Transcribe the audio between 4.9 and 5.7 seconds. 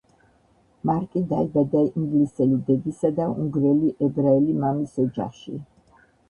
ოჯახში.